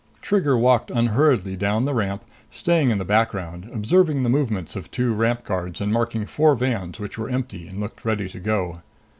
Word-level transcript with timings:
Trigger 0.19 0.57
walked 0.57 0.89
unhurriedly 0.89 1.55
down 1.55 1.83
the 1.83 1.93
ramp, 1.93 2.23
staying 2.49 2.89
in 2.89 2.97
the 2.97 3.05
background, 3.05 3.69
observing 3.71 4.23
the 4.23 4.29
movements 4.29 4.75
of 4.75 4.89
two 4.89 5.13
ramp 5.13 5.43
guards 5.45 5.79
and 5.79 5.93
marking 5.93 6.25
four 6.25 6.55
vans 6.55 6.99
which 6.99 7.19
were 7.19 7.29
empty 7.29 7.67
and 7.67 7.79
looked 7.79 8.03
ready 8.03 8.27
to 8.27 8.39
go. 8.39 8.81